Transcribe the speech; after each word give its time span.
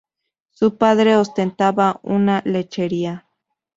Su 0.49 0.77
padre 0.79 1.15
ostentaba 1.15 1.99
una 2.01 2.41
lechería. 2.43 3.27